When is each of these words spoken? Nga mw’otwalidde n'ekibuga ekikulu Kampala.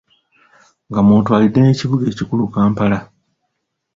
Nga 0.89 0.99
mw’otwalidde 1.05 1.59
n'ekibuga 1.61 2.03
ekikulu 2.11 2.43
Kampala. 2.53 2.97